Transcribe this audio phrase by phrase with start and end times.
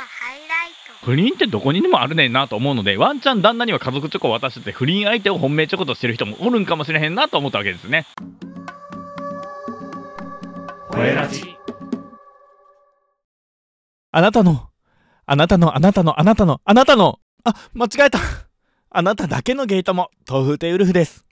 [0.00, 8.06] ハイライト不倫ってどこにでもあるねんなと思うのでワンチャン旦那には家族チョコを渡してて不倫相手を本命チョコとしてる人もおるんかもしれへんなと思ったわけですね
[14.16, 14.68] あなたの、
[15.26, 18.20] あなたの、あなたの、あなたの、あなたの、あ、間違えた。
[18.90, 21.23] あなただけのゲートも、豆腐テウルフです。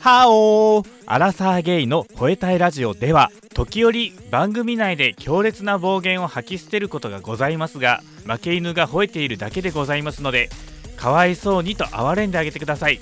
[0.00, 10.50] ハオーアラサーゲイの吠えたいラジオでは、時折番組内で強烈な暴言を吐き捨てることがございますが、負け犬が吠えているだけでございますので、
[10.96, 13.00] かわいそうにと哀れんであげてください。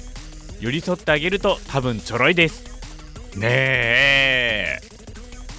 [0.61, 2.77] 寄り添ってあげると多分ちょろいです。
[3.37, 4.81] ねえ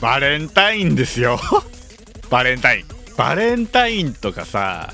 [0.02, 1.40] バレンタインですよ
[2.30, 4.94] バレンタインバレンタインとかさ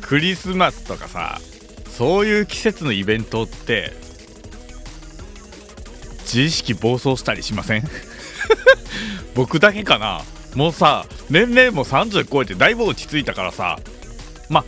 [0.00, 1.40] クリスマスとかさ
[1.90, 3.92] そういう季節のイベントって
[6.26, 7.88] 自意識暴走したりしません？
[9.34, 10.22] 僕だけかな？
[10.54, 13.78] もうさ年齢も30超えてだいぶ落ち着いたからさ。
[14.48, 14.64] まあ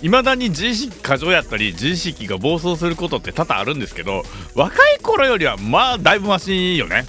[0.00, 4.22] いまだに自意識過剰やったり自意識が暴走することって多々あるんですけど
[4.54, 7.04] 若い頃よりはまあだいぶマシよね。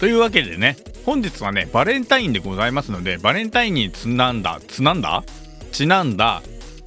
[0.00, 5.24] というわけでね本日はねバレンタインでございますのでバレンタインにちなんだつなんだ？
[5.72, 6.42] ちなんだ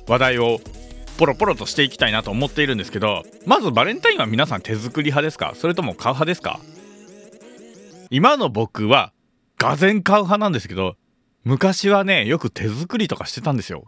[0.08, 0.60] 話題を
[1.22, 5.54] ポロポロとしていきたいなと思っているんですけどまずバレンタインは皆さん手作り派ですか？
[5.54, 6.60] それとも買う派ですか？
[8.10, 9.14] 今の僕は
[9.60, 10.96] がぜん買う派なんですけど
[11.44, 13.84] 昔はねよく手作りとかしてたんですよ。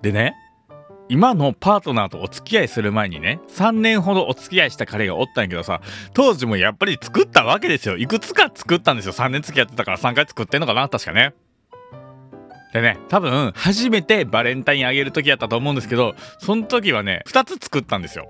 [0.00, 0.34] でね
[1.10, 5.82] 今のパートナーとお付き合いする前にね3年ほどお付き合いした彼がおったんやけどさ
[6.14, 7.98] 当時もやっぱり作ったわけですよ。
[7.98, 9.12] いくつか作ったんですよ。
[9.12, 10.88] 3年付き合ってたから3回作ってんのかな？
[10.88, 11.34] 確かね。
[12.72, 18.28] でね多分初めてバレンタインあげる時やったと思うんですけどその時はね2つ作ったんですよ。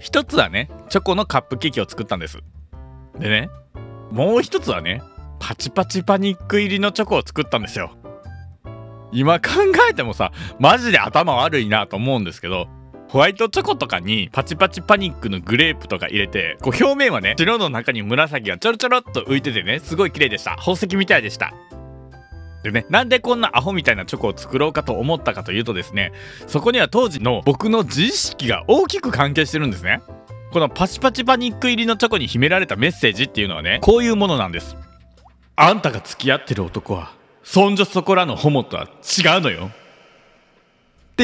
[0.00, 2.38] 1つはねチョコのカップケーキを作ったんです。
[3.18, 3.48] でね
[4.10, 5.02] もう1つはね
[5.38, 7.96] パチパチパニック入りのチョコを作ったんですよ。
[9.10, 9.50] 今考
[9.90, 12.66] えてもさマジで頭悪いなと思うんですけど
[13.08, 20.56] ホワイトチョコとかにパチパチパニックのグレープとか入れてこう表面はね白の中に紫がちょろちょろっと浮いててねすごい綺麗でした。
[20.56, 21.52] 宝石みたいでした。
[22.62, 26.12] でねなんでこんなアホみたいなチョコを作ろうかと思ったかというとですね
[26.46, 30.00] そこには当時の僕の自意識が大きく関係してるんですね。
[30.52, 34.76] このパチパチパニック入りのチョコに秘められたメッセージっていうのはねこういうものなんです。
[35.56, 37.12] あんたが付き合ってる男は
[37.42, 39.70] そんじょそこらのホモとは違うのよ。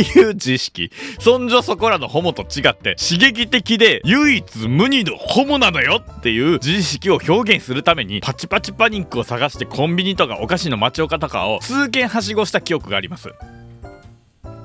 [0.01, 0.91] っていう自意識。
[1.19, 13.31] そんじょそこらのホモと違って刺激的で唯一無二のホモなのよっていう自意識を表現するためにパチパチパニックを探してコンビニとかお菓子の町岡とかを数軒はしごした記憶があります。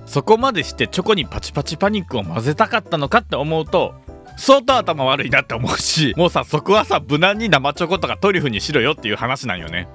[0.06, 3.96] そこまでしてチョコにパチパチパニックを混ぜたかったのかって思うと
[4.38, 9.88] 相当頭悪いなって思うしもうさそこはさ無難に生チョコとかトリュフにしろよっていう話なんよね。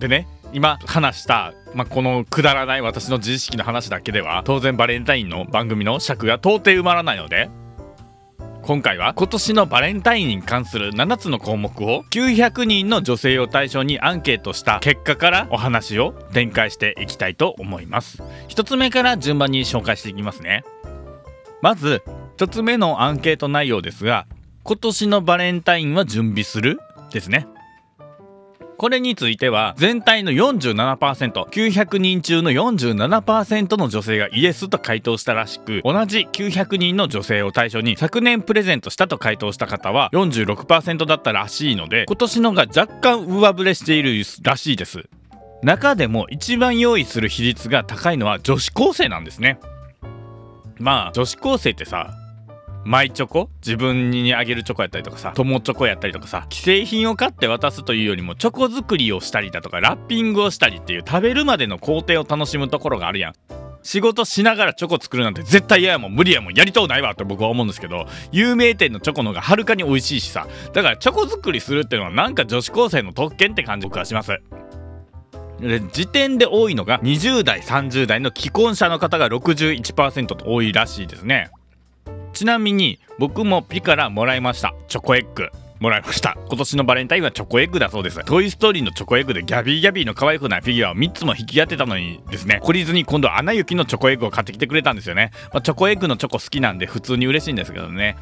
[0.00, 7.50] でね今話した、まあ、このくだらない私の自意識の話だけでは当然バレンタインの番組の尺が到底埋まらないので
[8.62, 18.22] 今回は今年のバレンタインに関する7つの項目を900人の女性を対象にアンケートした結果からお話を展開していきたいと思います。
[18.48, 20.64] 1つ目から順番に紹介していきますね。
[21.60, 22.02] まず
[22.38, 24.26] 1つ目のアンケート内容ですが
[24.62, 26.80] 今年のバレンタインは準備する？
[27.10, 27.46] ですね。
[28.84, 45.08] これについては全体の 47%900 人中の47%の女性がイエスと回答したらしく同じ900人の女性を対象に昨年プレゼントしたと回答した方は46%だったらしいので今年のが若干上振れしているらしいです。
[45.62, 49.60] 中でも一番用意する比率が高いのは女子高生なんですね。
[50.78, 52.10] まあ女子高生ってさ
[52.84, 53.48] マイチョコ？
[53.64, 55.32] 自分にあげるチョコやったりとかさ。
[55.34, 56.46] 友チョコやったりとかさ。
[56.50, 63.32] 既製品を買って渡すというよりもチョコ作りをしたりだとかラッピングをしたりっていう食べるまでの工程を楽しむところがあるやん。
[63.82, 66.14] 仕事しながらチョコ作るなんて絶対嫌やもん。
[66.14, 66.54] 無理やもん。
[66.54, 68.06] やりとうないわって僕は思うんですけど。
[68.32, 70.46] 有名店のチョコの方がはるかに美味しいしさ。
[70.72, 74.38] だからチョコ作りするっていうのはなんか女子高生の特権って感じ僕はします。
[75.60, 81.50] で時点で多いのが20代30代の既婚者の方が61%と多いらしいですね。
[82.34, 84.74] ちなみに僕もピからもらいました。
[84.88, 85.48] チョコエッグ。
[85.80, 86.36] もらいました。
[86.48, 88.24] 今年のバレンタインはチョコエッグだそうです。
[88.24, 92.60] トイ・ストーリーのチョコエッグでギャビーギャビーの可愛くないフィギュアを3つも引き当てたのにですね。
[92.62, 98.16] 懲りずに今度はアナ雪のチョコエッグを買ってきてくれたんですよね、まあ、チョコエッグのチョコ好きなんで普通に嬉しいんですけどね。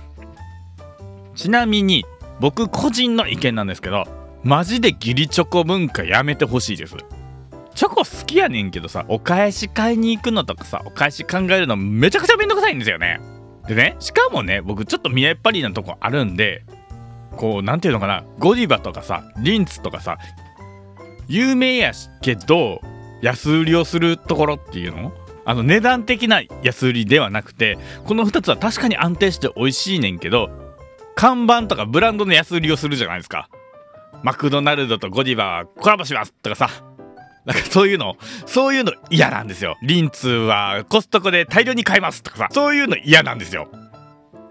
[1.34, 2.04] ちなみに
[2.40, 4.04] 僕個人の意見なんですけど
[4.42, 6.96] マジで義理チョコ文化やめてほしいです。
[7.74, 13.20] チョコ好きやねんけどさお返し買いに行くのとかさお返し考えるのめちゃくちゃめんどくさいんですよね。
[13.66, 16.64] でねしかもね僕ちょっと見えっ張りなとこあるんで
[17.36, 20.18] こうなんていうのかなゴディバとかさリンツとかさ
[21.28, 22.80] 有名やけど
[23.22, 25.12] 安売りをするところっていうの？
[25.44, 30.50] あの値段的な安売りではなくてこの2つは確かに安定して美味しいねんけど
[31.14, 33.48] 看板とかブランドの安売りをするじゃないですか。
[34.22, 36.68] マクドナルドとゴディバはコラボしますとかさ
[37.44, 38.16] なんかそういうの
[38.46, 39.76] そういうの嫌なんですよ。
[39.82, 43.68] リンツはコストコで大量に買いますとかさそういうの嫌なんですよ。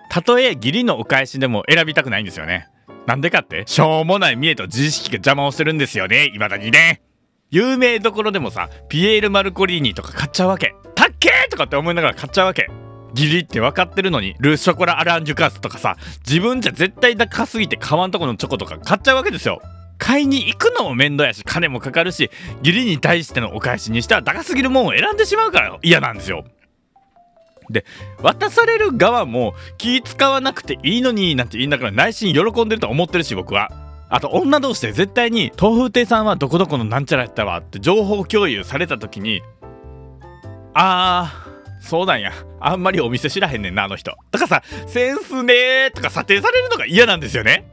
[0.09, 2.67] たとえ義理のお返しでも選びたくないんですよね。
[3.07, 6.29] なんでかってしょうもない見栄と自意識が邪魔をしてるんですよね。
[6.33, 7.01] 未だにね。
[7.49, 10.75] 有名どころでもさピエール・マルコリーニとか買っちゃうわけ。
[10.95, 12.69] たっけーとかって思いながら買っちゃうわけ。
[13.13, 15.97] ギリって分かってるのにル・ショコラ・アランジュカースとかさ
[16.27, 19.61] 自分じゃ絶対高すぎて買わんとこのチョコとか買っちゃうわけですよ。
[20.01, 22.31] 買いに行くのも面倒やし金もかかるし
[22.63, 26.43] 義理に対してのお返しにしては高すぎるもんを選んでしまうから嫌なんですよ。
[27.69, 27.85] で
[28.21, 33.69] 渡される側も気使わなくていいのになんて言いながら内心喜んでると思ってるし僕は。
[34.09, 39.41] あと女同士で絶対に豆腐亭さんはどこどこのなんちゃらやったわって情報共有された時に
[40.73, 42.31] あーそうなんや。
[42.59, 44.17] あんまりお店知らへんねんなあの人。
[44.31, 47.70] とかさセンスねーとか査定されるのが嫌なんですよね。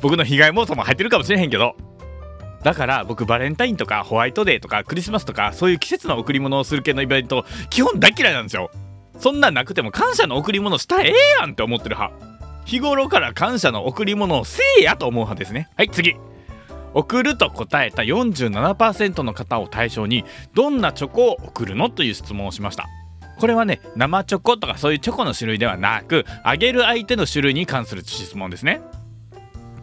[0.00, 1.76] 僕の被害妄想も入ってるかもしれへんけど。
[2.62, 8.70] だから僕バレンタインとかホワイトデーとかクリスマスとかそういう季節の贈り物をする系のイベント基本大嫌いなんですよ。
[9.18, 12.14] そんなんなくても感謝の贈り物したらええやんって思ってる派。
[12.64, 15.68] 日頃から感謝の贈り物をせえやと思う派ですね。
[15.76, 16.16] はい次。
[16.94, 20.24] 送ると答えた47%の方を対象に
[20.54, 22.86] どんなチョコを送るのという質問をしました。
[23.38, 28.80] これはね生チョコとかそういうチョコの種類ではなくあげる相手の種類に関する質問ですね。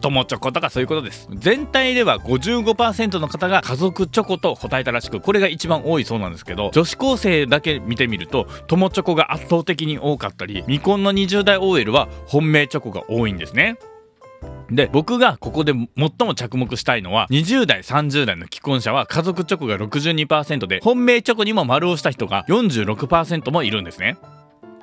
[0.06, 1.28] 友チョコとかそういうことです。
[1.34, 13.78] 全体では55%の方が家族チョコと答えたらしくこれが一番多いそうなんですけど女子高生だけ見てみると友チョコが圧倒的に多かったり未婚の20代 OL は本命チョコが多いんですね。
[14.70, 24.18] で僕がここで最も着目したいのは20代30代の既婚者は家族チョコが62%で本命チョコにも丸をした人が46%もいるんですね。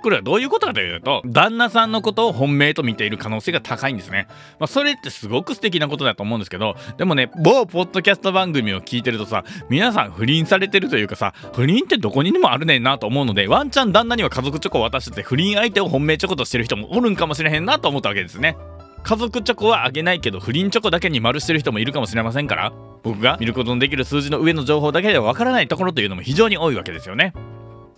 [0.03, 4.27] これはどういうことかというと旦那さんのことを本命と見ている可能性が高いんですね、
[4.59, 18.57] まあ、それってすごく素敵なことだと思うんですけどでもね某ポッドキャスト番組を聞いてるとさ皆さん不倫されてるというかさ不倫ってどこにでもあるねんなと思うのでワンチャン旦那には家族チョコを渡してて不倫相手を本命チョコとしてる人もおるんかもしれへんなと思ったわけですね。
[19.03, 22.71] 家族チョコはあげないけど不倫チョコだけに丸してる人もいるかもしれませんから
[23.03, 27.33] 僕が見ることのできる数字の上の情報だけではわからないところというのも非常に多いわけですよね。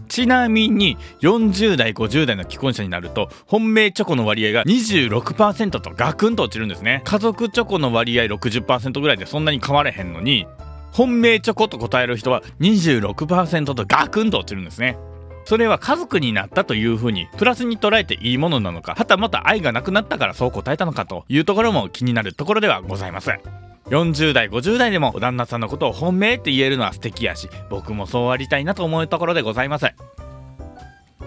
[0.08, 7.02] ちなみに40代50代の既婚者になると本命チョコの割合が26%とガクンと落ちるんですね。
[7.06, 10.48] 家族チョコの割合60%ぐらいでそんなに変われへんのに
[10.92, 14.98] 本命チョコと答える人は26%とガクンと落ちるんですね。
[15.46, 23.30] それは家族になったというふうにプラスに捉えていいものなのかはたまた愛がなくなったからそう答えたのかというところも気になるところではございます。
[23.90, 29.86] 40代50代でも旦那さんのことを本命って言えるのは素敵やし僕もそうありたいなと思うところでございます。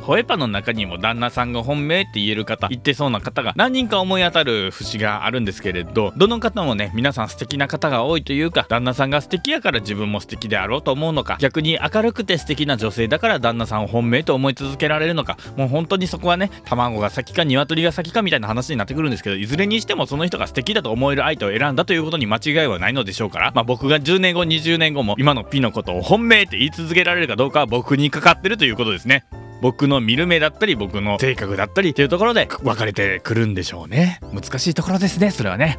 [0.02, 29.24] ホエパの中にも旦那さんが本命って言える方言ってそうな方が何人か思い当たる節があるんですけれどどの方もね皆さん素敵な方が多いというか旦那さんが素敵やから自分も素敵であろうと思うのか逆に明るくて素敵な女性だから旦那さんを本命と思い続けられるのかもう本当にそこはね卵が先か鶏が先かみたいな話になってくるんですけどいずれにしてもその人が素敵だと思える相手を選んだということに間違いはないのでしょうからまあ僕が10年後20年後も今のピのことを本命って言い続けられるかどうかは僕にかかってるということですね。
[29.60, 34.20] 僕の見る目だったり僕の性格だったりっていうところで分かれてくるんでしょうね。
[34.32, 35.78] 難しいところですねそれはね。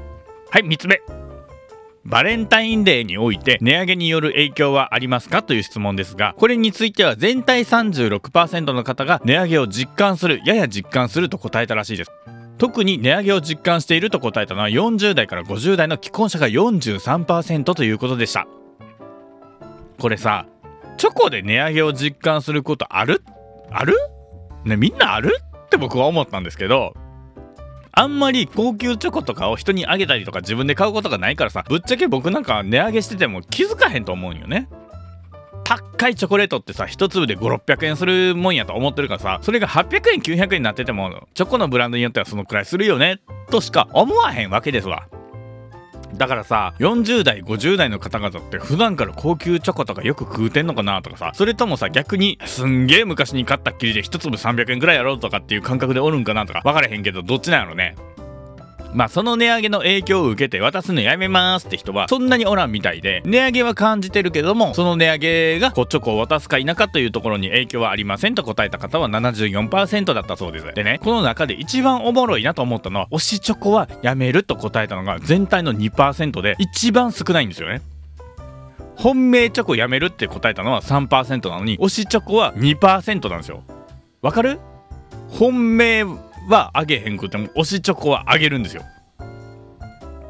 [0.49, 1.01] はい3つ目。
[2.05, 12.11] バレンタインデーにおいて値上げによる影響はありますかという質問ですがこれについては全体36%の方が値上げを実感するやや実感すると答えたらしいです。
[12.57, 18.47] 特に値上げを実感していると答えたのは40代から50代の既婚者が43%ということでした。
[19.99, 20.45] これさ
[20.97, 23.23] チョコで値上げを実感することある？
[23.71, 23.95] ある？
[24.65, 25.37] ねみんなある？
[25.65, 26.93] って僕は思ったんですけど
[27.91, 34.69] あんまり高級チョコとかを人にあげたりとか自分で買うことがないからさぶっちゃけ僕なんか値上げしてても気づかへんと思うんよね。
[35.65, 43.19] 高いチョコレートってさ一粒で5600円するもんやと思ってるからさそれが800円900円になっててもチョコのブランドによってはそのくらいするよね
[43.51, 45.07] としか思わへんわけですわ。
[46.15, 57.95] だからさ40代50代の方々って普段から高級チョコとかよく食うてんのかなとかさそれともさ逆にすんげえ昔に買ったっきりで1粒300円ぐらいやろうとかっていう感覚でおるんかなとか分からへんけどどっちなんやろね。
[58.93, 70.73] まあその値上げの影響を受けて渡すのやめますって人はそんなにおらんみたいで値上げは感じてるけどもその値上げがこうチョコを渡すか否かというところに影響はありませんと答えた方は74%だったそうです。
[70.73, 77.81] でねこの中で一番おもろいなと思ったのは推しチョコはやめると答えたのが全体の2%で一番少ないんですよね。
[78.95, 83.63] 本命チョコやめるって答えたのは3%なのに推しチョコは2%なんですよ。
[84.21, 84.59] わかる？
[85.29, 86.05] 本命
[86.49, 88.83] はあげへんくても推しチョコはあげるんですよ。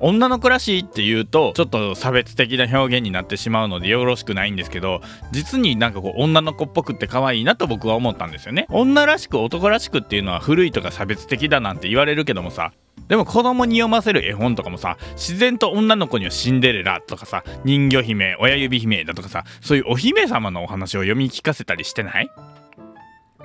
[0.02, 8.66] 女の子らしいって言うとちょっと差別的な表現になってしまうのでよろしくないんですけど実になんかこう女の子っぽくって可愛いなと僕は思ったんですよね。
[8.70, 12.72] 女らしく男らしくっていうのは古いとか差別的だなんて言われるけどもさ
[13.10, 22.30] でも子供に読ませる絵本とかもさ自然と女の子にはシンデレラとかさ人魚姫親指姫だとかさそういうお姫様のお話を読み聞かせたりしてない？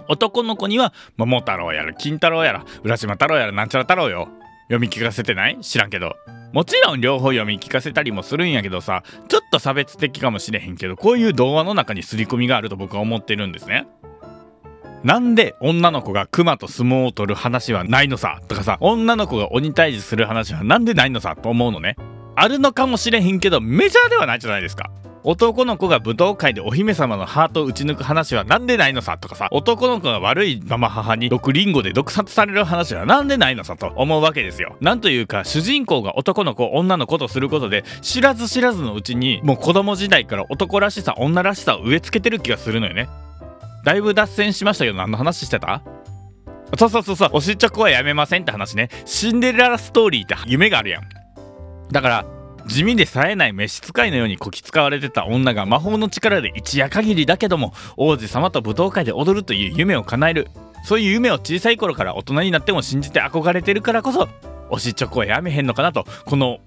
[0.08, 4.28] 男の子には桃太郎やら金太郎やら浦島太郎やらなんちゃら太郎よ。
[4.68, 5.58] 読み聞かせてない？
[5.60, 6.16] 知らんけど。
[6.52, 13.88] もちろん両方読み聞かせたりもするんやけどさちょっと差別的かもしれへんけどこういう童話の中に刷り込みがあると僕は思ってるんですね。
[15.02, 18.40] なんで女の子が熊と相撲を取る話はないのさ？
[18.48, 21.34] とかさ女の子が鬼退治する話はなんでないのさ？
[21.34, 21.96] と思うのね。
[22.36, 24.90] あるのかもしれへんけどメジャーではないじゃないですか。
[25.26, 29.48] 男の子が舞踏会でお姫様のハートを打ち抜く話はなんでないのさとかさ。
[29.52, 34.76] 男の子が悪いママ母に毒リンゴで毒殺される話はなんでないのさと思うわけですよ。
[34.82, 43.08] なんというか主人公が男の子女の子とすることで知らず知らずのうちにもう子供時代から男らしさ女らしさを植え付けてる気がするのよね。
[43.84, 45.82] だいぶ脱線しましたけど何の話してた？
[46.78, 47.30] そうそうそうそう。
[47.32, 48.90] おしっちょこはやめませんって話ね。
[49.06, 51.02] シンデレラストーリーって夢があるやん。
[51.94, 52.26] だから
[52.66, 60.48] 地味で冴えない召使いのようにこき使われてた女が魔法の力で一夜限りだけども王子様と舞踏会で踊るという夢を叶える。
[60.84, 64.28] そういう夢を小さい頃から大人になっても信じて憧れてるからこそ
[64.68, 66.04] おしっちょこはやめへんのかなと。
[66.26, 66.58] この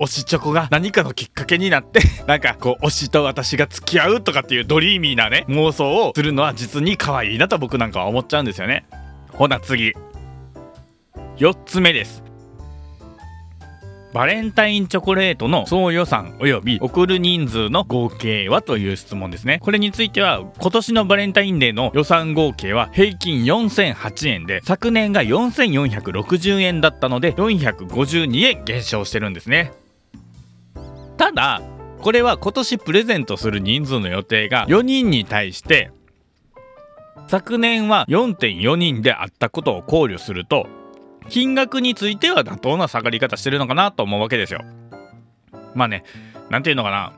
[0.00, 8.86] 推しチョコが何かのきっかけになって なんかこう推しと私が付き合うとかっていうドリーミーなね妄想をするのは実に可愛いなと僕なんかは思っちゃうんですよね。
[9.28, 9.92] ほな次。
[11.36, 12.29] 4つ目です。
[14.12, 19.60] バレンタインチョコレートの総予算及び送る人数の合計はという質問ですね。
[19.62, 29.72] これについては今年のバレンタインデーの予算合計は平均4008円で昨年が4460円だったので452円減少してるんですね。
[31.16, 31.62] ただ
[32.00, 35.92] これは今年プレゼントする人数の予定が4人に対して
[37.28, 40.66] 昨年は4.4人であったことを考慮すると
[41.28, 44.62] 金額については妥当な下がり方してるのかなと思うわけですよ。
[45.74, 46.04] まあね、
[46.48, 47.12] なんていうのかな。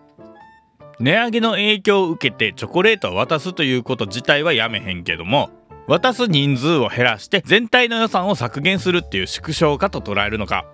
[1.01, 5.51] 値上げの影響を受けてチョコレートを渡すということ自体はやめへんけども、
[5.89, 10.65] 渡す人数を減らして全体の予算を削減するっていう縮小化と捉えるのか。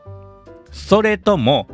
[0.70, 1.68] それとも、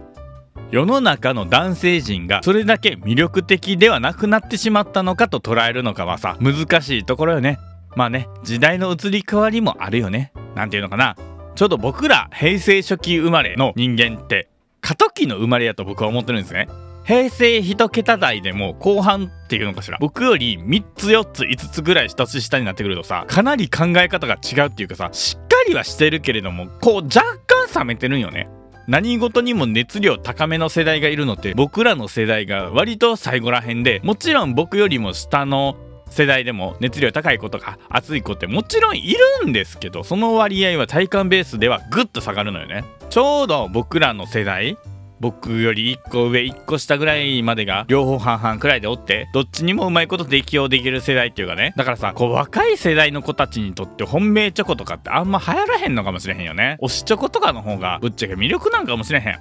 [0.71, 7.59] 世の中の男性陣がそれだけ魅力的ではなくなってしまったのかと捉えるのかはさ、難しいところよね。
[7.97, 10.33] まあね、時代の移り変わりもあるよね。
[10.55, 11.17] なんていうのかな。
[11.55, 14.49] ちょうど僕ら平成初期生まれの人間って
[14.81, 16.69] 過渡期の生まれやと僕は思ってるんですね。
[17.05, 19.99] 平成1桁台でも後半っていうのかしら。
[20.01, 28.49] 僕より3つ4つ5つぐらい年下になってくるとさかなり考え方が違うっていうかさしっかりはしてるけれどもこう若干冷めてるんよね。
[28.87, 35.77] 何事にも熱量高めの世代がいるのって僕らの世代が割と最後らへんでもちろん僕よりも下の
[36.15, 42.85] 世代でも熱量高い子とか熱い子ってもちろんいるんですけどその割合は体感ベースではぐっと下がるのよね。
[43.11, 44.79] ちょうど僕らの世代
[45.19, 51.75] 僕より1個上1個下ぐらいまでが両方半々くらいでおってどっちにもうまいこと適応できる世代っていうかね。
[51.77, 56.79] だからさこう若い世代の子たちにとって本命チョコとかってあんま流行らへんのかもしれへんよね。
[56.81, 59.39] 推しチョコとかの方がぶっちゃけ魅力なんかもしれへん。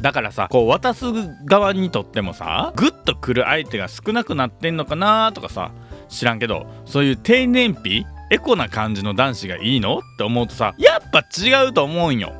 [0.00, 1.06] だからさこう渡す
[1.44, 5.72] 側にとってもさグッとくる相手が少なくなってんのかなとかさ
[6.08, 9.98] 知らんけどそういう低燃費エコな感じの男子がいいの？
[9.98, 12.32] って思うとさやっぱ違うと思うんよ。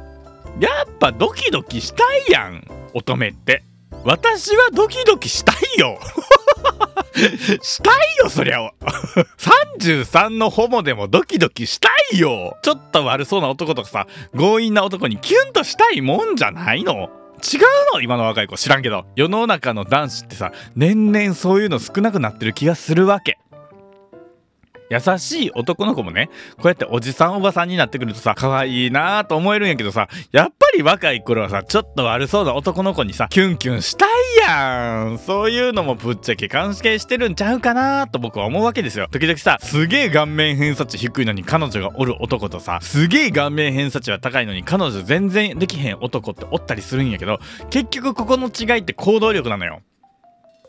[0.61, 3.65] やっぱドキドキしたいやん乙女って。
[4.05, 5.99] 私はドキドキしたいよ。
[7.63, 8.71] したいよそりゃ。
[9.39, 12.57] 33のホモでもドキドキしたいよ。
[12.63, 14.07] ちょっと悪そうな男とかさ
[14.37, 16.95] 強引な男にキュンとしたいもんじゃないの。
[17.41, 17.61] 違う
[17.95, 18.57] の今の若い子。
[18.57, 19.05] 知らんけど。
[19.17, 23.39] 世の中の男子ってさ年々そういうの少なくなってる気がするわけ。
[24.91, 34.09] 優しい男の子もねこうやっておじさんおばさんになってくるとさ可愛いなーと思えるんやけどさやっぱり若い頃はさちょっと悪そうな男の子にさキュンキュンしたい
[34.47, 35.19] やん。
[35.19, 39.09] そういうのもぶっちゃけ関係してるんちゃうかなーと僕は思うわけですよ。
[39.11, 47.39] 時々さすげえ顔面偏差値低いのに彼女がおる男とさすげえ顔面偏差値は高いのに彼女全然できへん男っておったりするんやけど
[47.71, 49.83] 結局ここの違いって行動力なのよ。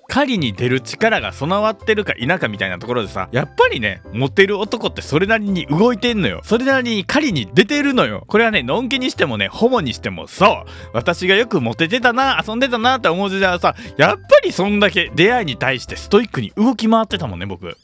[0.09, 6.41] 狩りに出る力が備わってるか否かみたいなところでさやっぱりねモテる男ってそれなりに動いてんのよ。
[6.43, 8.23] それなりに狩りに出てるのよ。
[8.27, 10.69] これはねのんけにしてもねホモにしてもそう。
[10.93, 17.77] 私がよくモテてたな遊んでたなって思う時代はさやっぱりそんだけ出会いに対してストイックに動き回ってたもんね僕。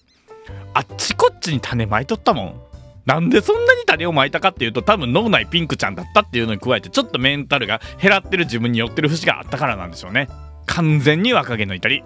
[0.74, 2.62] あっちこっちに種まいとったもん。
[3.06, 10.28] なんでそんなに種をまいたかっていうと多分脳内ピンクちゃんだったっていうのに加えてちょっとメンタルが減らってる自分に寄ってる節があったからなんでしょうね。
[10.66, 12.04] 完全に若気の至り。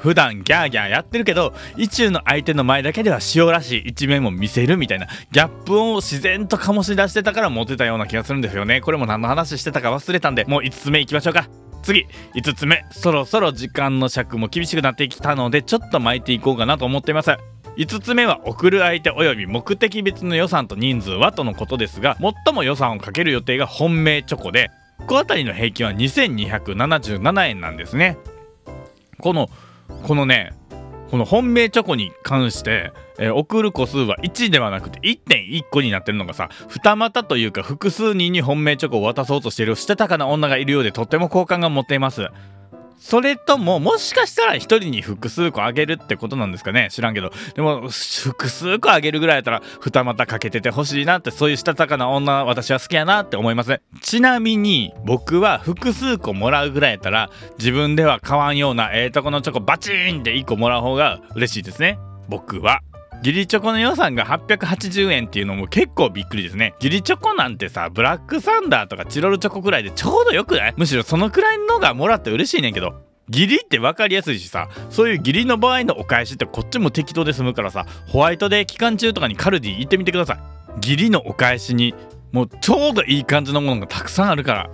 [0.00, 8.80] 普段ギャーギャーやってるけど意中の相手の前だけでは塩らしい一面も見せるみたいなギャップを自然と醸し出してたからモテたような気がするんですよね。
[8.80, 11.48] これも何の話してたか忘れたんでもう5つ目いきましょうか。
[11.82, 12.84] 次5つ目。
[12.90, 17.32] そろそろ時間の尺も厳しくなってきたのでちょっと巻いていこうかなと思っています。
[17.76, 24.70] 5つ目は送る相手及び目的別の予算と人数はとのことですが最も予算をかける予定が本命チョコで
[25.06, 28.18] 個あたりの平均は2277円なんですね。
[29.18, 29.48] この
[30.02, 30.52] このね
[31.10, 42.28] この本命チョコに関して、えー送る個数は1ではなくて1.1個になってるのがさ二股というか複数人に本命チョコを渡そうとしてるしてたかな女がいるようでとっても好感が持っています。
[43.00, 46.88] それとももしかしたら一人に複数個あげるってことなんですかね？
[46.90, 47.32] 知らんけど。
[47.54, 61.98] でも複数個あげるぐらいやったら二股かけててほしいなってそういうしたたかな女私は好きやなって思いますねちなみに僕は複数個もらうぐらいやったら自分では買わんようなええとこのチョコバチーンって1個もらう方が嬉しいですね。
[62.28, 62.80] 僕は。
[63.22, 66.74] ギリチョコの予算が880円っていうのも結構びっくりですね。
[66.80, 70.74] ギリチョコなんてさブラックサンダーとかチロルチョコくらいでちょうどよくない？
[70.76, 72.94] むしろそのくらいのがもらって嬉しいねんけど。
[73.28, 80.80] ギリって分かりやすいしさそういうギリの場合のお返しってこっちも適当で済むからさホワイトデー期間中とかにカルディ行ってみてください。
[80.80, 81.94] ギリのお返しに
[82.32, 84.70] もうちょうどいい感じのものがたくさんあるから。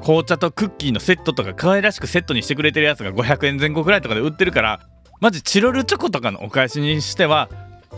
[0.00, 4.80] 紅茶とクッキーのセットとか可愛らしくセットにしてくれてるやつが500円前後くらいとかで売ってるから
[5.20, 7.48] マジチロルチョコとかのお返しにしては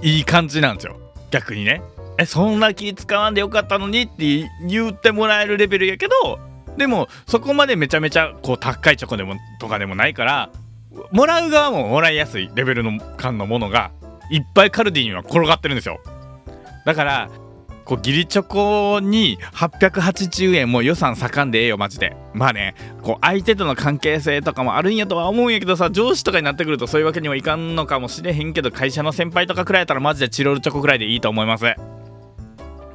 [0.03, 0.99] いい感じなんですよ。
[1.31, 1.83] 逆にね。
[2.19, 6.39] えそんな気使わんでよかったのにって言ってもらえるレベルやけど
[6.77, 10.51] でもそこまでめちゃめちゃこう高いチョコでもとかでもないから
[11.13, 13.91] もらう側ももらいやすいレベルの感のものが
[14.31, 16.01] いっぱいカルディには転がってるんですよ。
[16.85, 17.31] だから
[17.91, 22.17] こうギリチョコに880円もう予算盛んでええよマジで。
[22.35, 31.65] まあねこう相手との関係性とかもあるんやとは思うんやけどさ上司とかになってくるとそういうわけにはいかんのかもしれへんけど会社の先輩とかくらいやったらマジでチロルチョコくらいでいいと思います。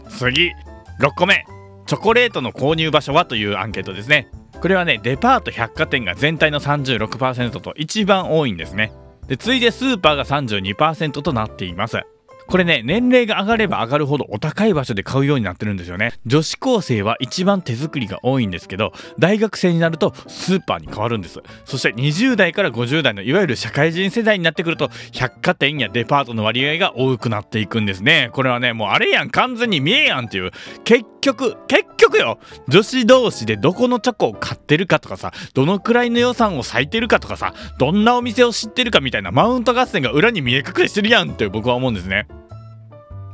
[0.08, 0.53] 次
[1.01, 1.45] 6個目。
[1.88, 4.29] チョコレートの購入場所はというアンケートですね。
[4.62, 8.93] これはねデパート百貨店が全体の36%と一番多いんですね。
[9.27, 11.97] で次いでスーパーが32%となっています。
[12.47, 16.13] これね年齢が上がれば上がるほどお高い場所で買うようになってるんですよね。
[16.25, 21.41] 女子高生は一番手作りが多いんですけど大学生になるとスーパーに変わるんです。
[21.65, 28.29] そして20代から50代のいわゆる社会人世代になってくると百貨店やデパートの割合が多くなっていくんですね。
[28.34, 30.51] これはねもうあれやん完全に見えやんっていう。
[30.84, 42.27] 結局結局よ女子同士でどこのチョコを買ってるかとかさどのくらいの予算を割いてるかとかさどんなお店を知ってるかみたいなマウント合戦が裏に見え隠れしてるやんって僕は思うんですね。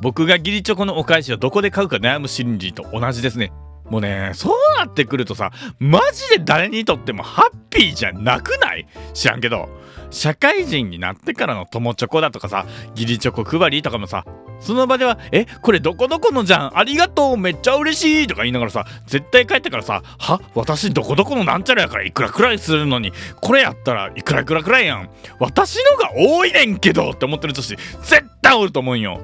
[0.01, 3.51] 僕がギリチョコのお返しをどこで買うか悩む心理と同じですね。
[3.89, 8.87] もうねそうなってくるとさマジで誰にとってもハッピーじゃなくない？
[9.13, 9.67] 知らんけど
[10.11, 14.23] 社会人になってからの友チョコだとかさギリチョコ配りとかもさ
[14.61, 16.77] その場では「えこれどこどこのじゃん？
[16.79, 20.39] ありがとうめっちゃ嬉しい」とか言いながらさ絶対帰ってからさ「は？
[20.55, 23.11] 私どこどこのなんちゃらやからいくらくらいするのに
[23.41, 25.09] これやったらいくらくらくらいやん。
[25.39, 29.19] 私のが多いねんけど」って思ってる女子絶対おると思うんよ。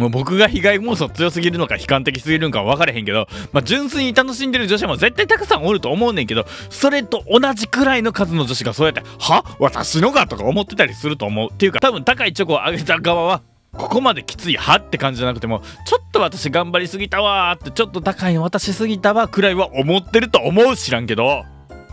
[0.00, 9.44] もう僕が被害妄想強すぎるのか悲観的すぎるのか分かれへんけど、まあ、純粋に楽しんでる女子も絶対たくさんおると思うねんけどそれと同じくらいの数の女子がそうやって「は？
[9.58, 14.78] 私のが?」とか思ってたりすると思うっていうか多分高いチョコをあげた側はここまできついは？
[14.78, 21.44] って感じじゃなくてもちょっと私頑張りすぎたわーってちょっと高いの渡しすぎたわくらいは思ってると思う知らんけど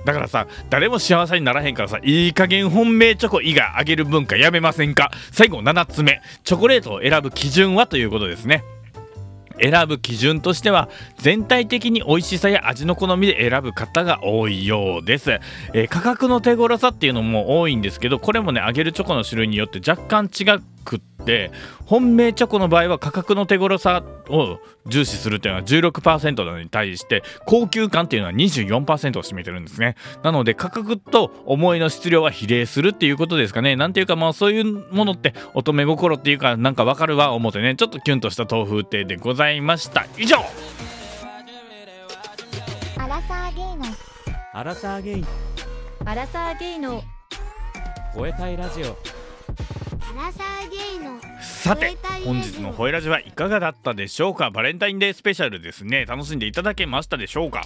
[0.07, 5.11] だからさ誰も幸せにならへんからさいい加減本命チョコ以外あげる文化やめませんか？
[5.33, 6.21] 最後7つ目。
[6.45, 8.63] チョコレートを選ぶ基準はということですね。
[9.59, 15.31] 選ぶ基準としては全体的に美味しさや味の好みで選ぶ方が多いようです、
[15.73, 20.45] えー価格の手頃さっていうのも多いんですけどこれもねあげるチョコの種類によって若干違
[20.87, 21.51] くって
[21.85, 29.95] 本命チョコの場合は価格の手頃さを重視するっていうのは16%なのに対して高級感っていうのは24%を占めてるんですね。
[30.23, 33.75] なので価格と思いの質量は比例するっていうことですかね。
[33.75, 37.75] なんていうかまあそういうものって乙女心っていうかなんかわかるわ思ってね。
[37.75, 40.05] ちょっとキュンとした豆腐亭でございました。
[40.17, 40.37] 以上。
[42.97, 43.85] アラサーゲイの。
[44.53, 45.25] アラサーゲイ。
[46.05, 47.03] アラサーゲイの。
[48.15, 48.97] 吠えたいラジオ
[51.41, 54.49] さて本日の「ホエラジ」はいかがだったでしょうか？
[54.49, 56.05] バレンタインデースペシャルですね。
[56.05, 57.63] 楽しんでいただけましたでしょうか？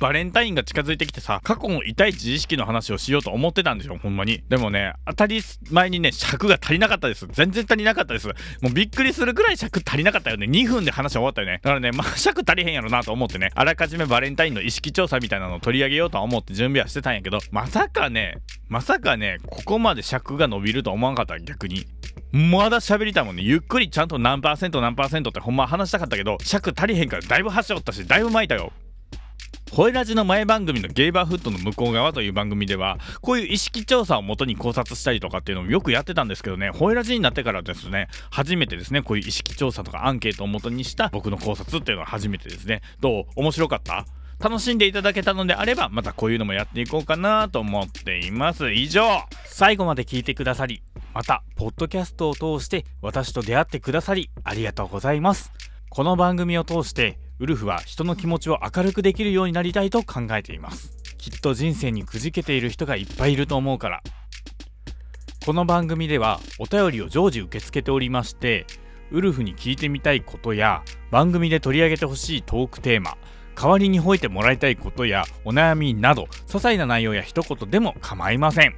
[0.00, 3.98] バレンタインが近づいてきてさ過去の痛い自意識の話をしようと思ってたんでしょ？
[3.98, 4.42] ほんまに。
[4.48, 7.26] でもね当たり前にね尺が足りなかったです。
[7.30, 8.28] 全然足りなかったです。
[8.28, 8.34] も
[8.70, 10.46] うびっくりするくらい尺足りなかったよね。
[10.46, 11.60] 2分で話終わったよね。
[11.62, 13.50] だからねまあ尺足りへんやろなと思ってね。
[13.54, 21.38] あらかじめバレンタインの意識調査みたいなのを取り上げようとは思って準備はしてたんやけどまさかねまさかねここまで尺が伸びると思わんかった。
[21.40, 21.86] 逆に。
[22.30, 23.42] まだ喋りたいもんね。
[23.42, 28.72] ゆっくりちゃんと何パーセント何パーセントってほんま話したかったけど尺足りへんからだいぶ走おったしだいぶ巻いたよ。
[29.70, 36.70] ホエラジの前番組のゲイバーフットの向こう側という番組ではこういう意識調査をもとに考察したりとかっていうのをよくやってたんですけどね。
[36.70, 42.82] ホエラジになってからですね初めてですねこういう意識調査とかアンケートをもとにした僕の考察っていうのは初めてですね。
[43.00, 43.24] どう？
[43.36, 44.06] 面白かった？
[44.40, 48.72] 楽しんでいただけたのであればまたこういうのもやっていこうかなと思っています。
[48.72, 49.02] 以上
[49.46, 55.52] 最後まで聞いてくださりまたポッドキャストを通して私と出会ってくださりありがとうございます。
[55.90, 60.96] この番組を通してウルフは人の気持ちを明るくできるようになりたいと考えています。
[61.18, 64.02] きっと人生にくじけている人がいっぱいいると思うから。
[65.46, 68.66] この番組ではお便りを常時受け付けておりまして
[69.10, 73.16] ウルフに聞いてみたいことや番組で取り上げてほしいトークテーマ
[73.54, 78.74] 代わりに吠えてもらいたいことやお悩みなど些細な内容や一言でも構いません。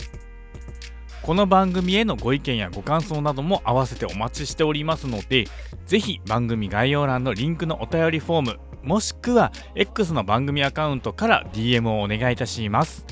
[1.22, 5.46] この番組へのご意見やご感想なども合わせてお待ちしておりますので
[5.86, 13.04] ぜひ番組概要欄のリンクのお便りフォームもしくは X の番組アカウントから DM をお願いいたします。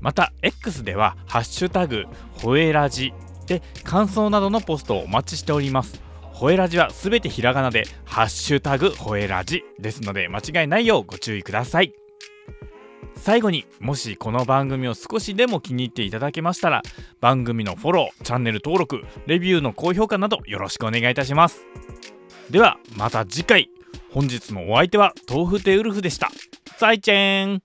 [0.00, 3.12] また X では「ハッシュタグほえラジ」
[3.46, 6.00] で感想などのポストをお待ちしております。
[6.22, 11.92] ほえラジはすべてひらがなで「ハッシュタグほえラジ」ですので間違いないようご注意ください。
[13.20, 16.82] 最後にもしこの番組を少しでも気に入っていただけましたら
[17.20, 21.66] 番組のフォローチャンネル登録レビューの高評価などよろしくお願いいたします。
[22.48, 23.70] ではまた次回。
[24.10, 26.30] 本日のお相手は豆腐テウルフでした。
[26.78, 27.58] 再见。